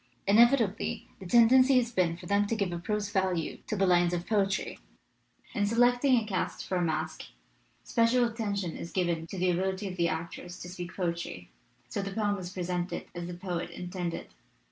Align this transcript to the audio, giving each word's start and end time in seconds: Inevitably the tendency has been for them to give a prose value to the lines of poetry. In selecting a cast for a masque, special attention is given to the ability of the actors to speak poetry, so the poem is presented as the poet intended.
Inevitably 0.25 1.09
the 1.19 1.27
tendency 1.27 1.77
has 1.77 1.91
been 1.91 2.17
for 2.17 2.25
them 2.25 2.47
to 2.47 2.55
give 2.55 2.71
a 2.73 2.79
prose 2.79 3.11
value 3.11 3.59
to 3.67 3.75
the 3.75 3.85
lines 3.85 4.15
of 4.15 4.25
poetry. 4.25 4.79
In 5.53 5.67
selecting 5.67 6.17
a 6.19 6.25
cast 6.25 6.65
for 6.65 6.77
a 6.77 6.81
masque, 6.81 7.25
special 7.83 8.25
attention 8.25 8.75
is 8.75 8.91
given 8.91 9.27
to 9.27 9.37
the 9.37 9.51
ability 9.51 9.87
of 9.87 9.97
the 9.97 10.09
actors 10.09 10.59
to 10.61 10.69
speak 10.69 10.95
poetry, 10.95 11.51
so 11.87 12.01
the 12.01 12.09
poem 12.13 12.35
is 12.39 12.49
presented 12.49 13.05
as 13.13 13.27
the 13.27 13.35
poet 13.35 13.69
intended. 13.69 14.33